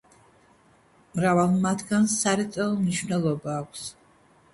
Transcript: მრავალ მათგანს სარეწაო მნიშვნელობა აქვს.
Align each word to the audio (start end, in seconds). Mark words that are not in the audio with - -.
მრავალ 1.19 1.53
მათგანს 1.65 2.15
სარეწაო 2.21 2.71
მნიშვნელობა 2.79 3.55
აქვს. 3.59 3.85